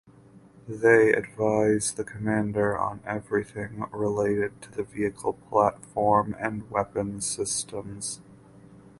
[0.67, 8.19] They advise the commander on everything related to the vehicle platform and weapon systems.